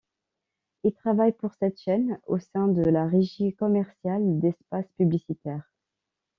Il 0.83 0.95
travaille 0.95 1.33
pour 1.33 1.53
cette 1.53 1.79
chaine 1.79 2.19
au 2.25 2.39
sein 2.39 2.67
de 2.67 2.81
la 2.89 3.05
régie 3.05 3.53
commcerciale 3.53 4.39
d'espaces 4.39 4.91
publicitaires. 4.97 5.71